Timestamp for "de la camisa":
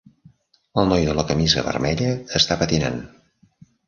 1.09-1.63